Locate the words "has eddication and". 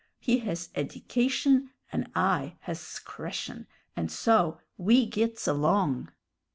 0.39-2.09